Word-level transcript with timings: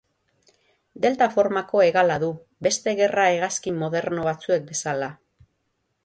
Delta-formako 1.01 1.83
hegala 1.87 2.15
du, 2.23 2.29
beste 2.67 2.93
gerra-hegazkin 3.01 3.77
moderno 3.83 4.25
batzuek 4.29 4.65
bezala. 4.71 5.11